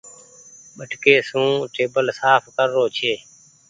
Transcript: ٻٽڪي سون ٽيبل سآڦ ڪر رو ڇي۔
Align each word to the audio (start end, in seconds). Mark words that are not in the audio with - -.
ٻٽڪي 0.77 1.15
سون 1.29 1.49
ٽيبل 1.75 2.05
سآڦ 2.19 2.43
ڪر 2.55 2.67
رو 2.75 2.85
ڇي۔ 2.97 3.13